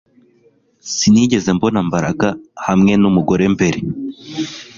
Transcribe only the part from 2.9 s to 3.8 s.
numugore mbere